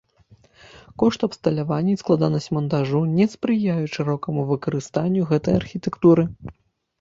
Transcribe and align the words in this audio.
Кошт 1.01 1.25
абсталявання 1.27 1.91
і 1.97 1.99
складанасць 2.03 2.49
мантажу 2.57 3.01
не 3.17 3.27
спрыяюць 3.35 3.93
шырокаму 3.97 4.47
выкарыстанню 4.53 5.21
гэтай 5.35 5.53
архітэктуры. 5.61 6.23